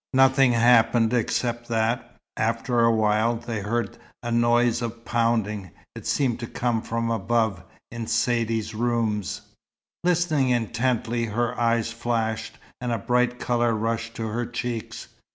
Nothing 0.15 0.53
happened 0.53 1.13
except 1.13 1.67
that, 1.67 2.15
after 2.35 2.79
a 2.79 2.91
while, 2.91 3.35
they 3.35 3.59
heard 3.59 3.99
a 4.23 4.31
noise 4.31 4.81
of 4.81 5.05
pounding. 5.05 5.69
It 5.93 6.07
seemed 6.07 6.39
to 6.39 6.47
come 6.47 6.81
from 6.81 7.11
above, 7.11 7.61
in 7.91 8.07
Saidee's 8.07 8.73
rooms. 8.73 9.41
Listening 10.03 10.49
intently, 10.49 11.25
her 11.25 11.55
eyes 11.55 11.91
flashed, 11.91 12.57
and 12.81 12.91
a 12.91 12.97
bright 12.97 13.37
colour 13.39 13.75
rushed 13.75 14.15
to 14.15 14.27
her 14.29 14.47
cheeks. 14.47 15.07